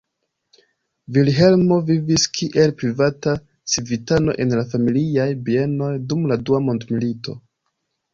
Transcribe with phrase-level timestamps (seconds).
[1.15, 3.33] Vilhelmo vivis kiel privata
[3.73, 7.37] civitano en la familiaj bienoj dum la Dua Mondmilito.